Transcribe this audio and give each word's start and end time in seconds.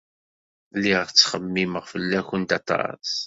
Lliɣ 0.75 1.01
ttxemmimeɣ 1.07 1.85
fell-awent 1.91 2.51
aṭas. 2.59 3.09